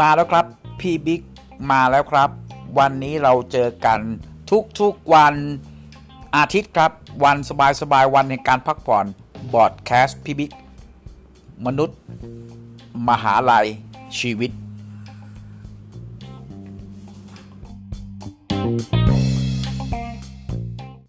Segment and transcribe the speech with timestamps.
[0.00, 0.46] มาแล้วครับ
[0.80, 1.20] พี่บิ๊ก
[1.70, 2.30] มาแล้วครับ
[2.78, 4.00] วันนี้เราเจอกัน
[4.80, 5.34] ทุกๆวัน
[6.36, 6.92] อาทิตย์ครับ
[7.24, 7.36] วัน
[7.80, 9.06] สบายๆวันในการพักผ่อน
[9.54, 10.50] บอดแคสต์พี่บิ๊ก
[11.66, 11.98] มนุษย์
[13.08, 13.66] มหาลัย
[14.18, 14.50] ชีวิต
[18.50, 19.09] thank you